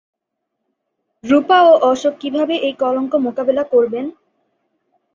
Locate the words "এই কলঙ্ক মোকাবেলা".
2.57-3.63